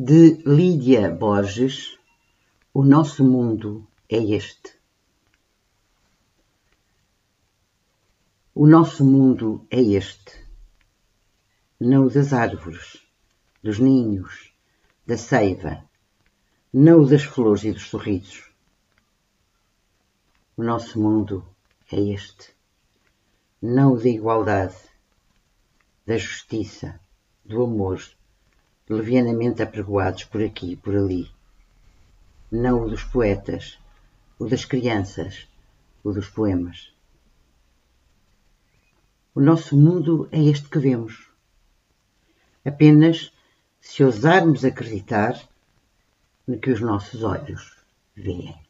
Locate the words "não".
11.80-12.06, 16.72-17.00, 23.60-23.94, 32.50-32.82